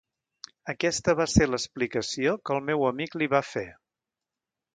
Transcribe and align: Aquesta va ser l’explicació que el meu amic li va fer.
Aquesta 0.71 1.13
va 1.19 1.27
ser 1.33 1.47
l’explicació 1.49 2.33
que 2.49 2.57
el 2.57 2.65
meu 2.71 2.87
amic 2.91 3.19
li 3.21 3.29
va 3.37 3.43
fer. 3.53 3.67